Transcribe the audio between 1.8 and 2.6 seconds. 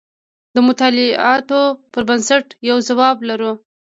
پر بنسټ